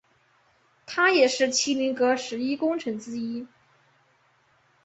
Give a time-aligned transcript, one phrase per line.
[0.87, 3.45] 他也是麒麟阁十一功臣之一。